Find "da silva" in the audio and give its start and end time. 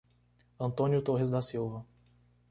1.29-1.85